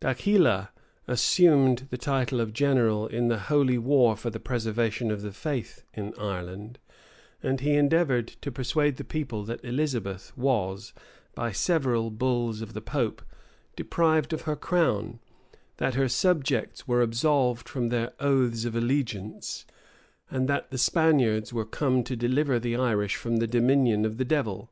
[0.00, 0.68] D'Aquila
[1.06, 5.82] assumed the title of general "in the holy war for the preservation of the faith"
[5.94, 6.78] in Ireland;
[7.42, 10.92] and he endeavored to persuade the people that Elizabeth was,
[11.34, 13.22] by several bulls of the pope,
[13.76, 15.20] deprived of her crown;
[15.78, 19.64] that her subjects were absolved from their oaths of allegiance;
[20.30, 24.26] and that the Spaniards were come to deliver the Irish from the dominion of the
[24.26, 24.70] devil.